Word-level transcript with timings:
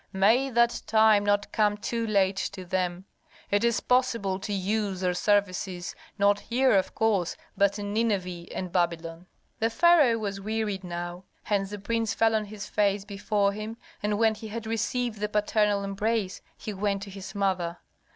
May 0.13 0.49
that 0.49 0.81
time 0.87 1.23
not 1.23 1.51
come 1.51 1.77
too 1.77 2.07
late 2.07 2.37
to 2.53 2.65
them! 2.65 3.05
It 3.51 3.63
is 3.63 3.81
possible 3.81 4.39
to 4.39 4.51
use 4.51 5.01
their 5.01 5.13
services, 5.13 5.95
not 6.17 6.39
here, 6.39 6.71
of 6.73 6.95
course, 6.95 7.37
but 7.55 7.77
in 7.77 7.93
Nineveh 7.93 8.51
and 8.51 8.71
Babylon." 8.71 9.27
The 9.59 9.69
pharaoh 9.69 10.17
was 10.17 10.41
wearied 10.41 10.83
now. 10.83 11.25
Hence 11.43 11.69
the 11.69 11.77
prince 11.77 12.15
fell 12.15 12.33
on 12.33 12.45
his 12.45 12.65
face 12.67 13.05
before 13.05 13.51
him, 13.53 13.77
and 14.01 14.17
when 14.17 14.33
he 14.33 14.47
had 14.47 14.65
received 14.65 15.19
the 15.19 15.29
paternal 15.29 15.83
embrace 15.83 16.41
he 16.57 16.73
went 16.73 17.03
to 17.03 17.11
his 17.11 17.35
mother. 17.35 17.77